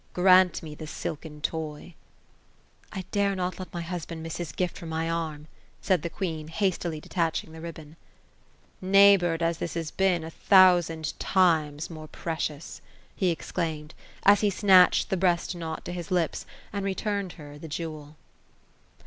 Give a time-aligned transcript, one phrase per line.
[0.13, 1.93] Grant me the silken toy."
[2.89, 5.45] ^^ I dare not let my husband miss his gift from my arm;"
[5.83, 7.97] said the queen, hastily detaching the ribbon.
[8.43, 12.81] *' Neighboured as this has been, a thousand times more precious!"
[13.15, 13.93] he exclaimed,
[14.25, 18.15] as he snatched the breast knot to his lips, and returned her the jewel.